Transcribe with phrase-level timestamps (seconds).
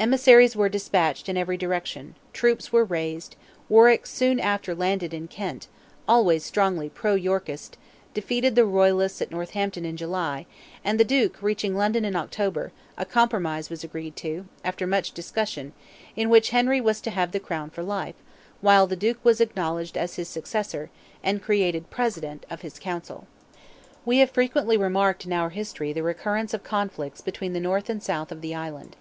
[0.00, 3.36] Emissaries were despatched in every direction; troops were raised;
[3.68, 5.68] Warwick soon after landed in Kent
[6.08, 7.76] always strongly pro Yorkist
[8.12, 10.46] defeated the royalists at Northampton in July,
[10.84, 15.72] and the Duke reaching London in October, a compromise was agreed to, after much discussion,
[16.16, 18.16] in which Henry was to have the crown for life,
[18.60, 20.90] while the Duke was acknowledged as his successor,
[21.22, 23.28] and created president of his council.
[24.04, 28.02] We have frequently remarked in our history the recurrence of conflicts between the north and
[28.02, 28.96] south of the island.